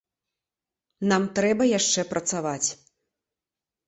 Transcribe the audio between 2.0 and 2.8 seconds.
працаваць.